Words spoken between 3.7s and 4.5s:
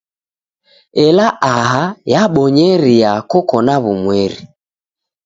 w'umweri.